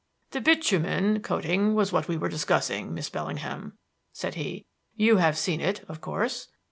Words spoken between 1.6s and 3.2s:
was what we were discussing, Miss